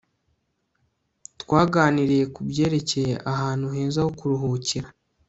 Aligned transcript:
twaganiriye 1.41 2.25
kubyerekeye 2.35 3.13
ahantu 3.31 3.65
heza 3.75 3.99
ho 4.05 4.09
kuruhukira 4.19 4.87